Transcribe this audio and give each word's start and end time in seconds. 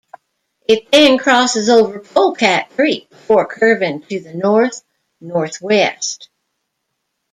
It 0.67 0.91
then 0.91 1.19
crosses 1.19 1.69
over 1.69 1.99
Polecat 1.99 2.71
Creek 2.71 3.07
before 3.11 3.45
curving 3.45 4.01
to 4.01 4.19
the 4.19 4.33
north-northwest. 4.33 6.29